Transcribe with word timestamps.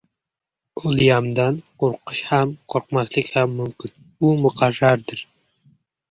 O‘lyamdan 0.91 1.57
qo‘rqish 1.83 2.21
ham, 2.29 2.53
qo‘rqmaslik 2.75 3.29
ham 3.35 3.53
mumkin— 3.59 3.93
u 4.29 4.31
muqarrardir. 4.47 5.21